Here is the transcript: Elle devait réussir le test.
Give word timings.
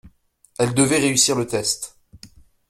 Elle 0.57 0.73
devait 0.73 0.97
réussir 0.97 1.35
le 1.35 1.45
test. 1.45 1.95